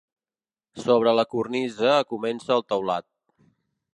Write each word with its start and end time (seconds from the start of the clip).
Sobre 0.85 1.13
la 1.19 1.25
cornisa 1.33 1.93
comença 2.15 2.57
el 2.57 2.65
teulat. 2.73 3.09